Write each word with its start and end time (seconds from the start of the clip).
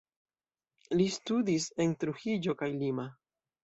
Li 0.97 1.07
studis 1.17 1.69
en 1.87 1.97
Trujillo 2.01 2.61
kaj 2.65 2.75
Lima. 2.85 3.11